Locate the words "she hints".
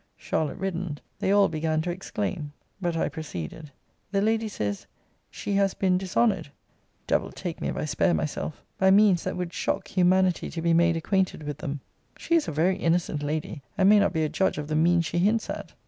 15.05-15.51